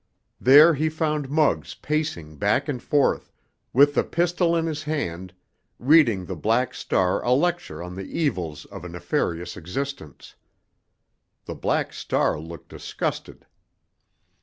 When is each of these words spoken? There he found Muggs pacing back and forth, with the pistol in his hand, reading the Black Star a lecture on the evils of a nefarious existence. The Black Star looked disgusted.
There 0.39 0.73
he 0.73 0.89
found 0.89 1.29
Muggs 1.29 1.75
pacing 1.75 2.37
back 2.37 2.67
and 2.67 2.81
forth, 2.81 3.31
with 3.71 3.93
the 3.93 4.03
pistol 4.03 4.55
in 4.55 4.65
his 4.65 4.81
hand, 4.81 5.31
reading 5.77 6.25
the 6.25 6.35
Black 6.35 6.73
Star 6.73 7.23
a 7.23 7.31
lecture 7.33 7.83
on 7.83 7.93
the 7.95 8.09
evils 8.19 8.65
of 8.65 8.83
a 8.83 8.89
nefarious 8.89 9.55
existence. 9.55 10.33
The 11.45 11.53
Black 11.53 11.93
Star 11.93 12.39
looked 12.39 12.69
disgusted. 12.69 13.45